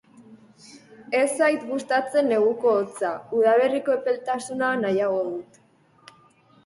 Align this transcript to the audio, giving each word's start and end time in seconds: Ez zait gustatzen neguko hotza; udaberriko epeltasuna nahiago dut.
Ez 1.17 1.25
zait 1.41 1.67
gustatzen 1.73 2.29
neguko 2.31 2.73
hotza; 2.79 3.13
udaberriko 3.41 3.97
epeltasuna 3.99 4.75
nahiago 4.83 5.21
dut. 5.31 5.61